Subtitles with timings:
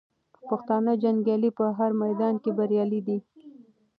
[0.49, 3.17] پښتانه جنګیالي په هر میدان کې بریالي دي.